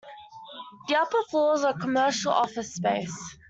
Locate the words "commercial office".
1.77-2.73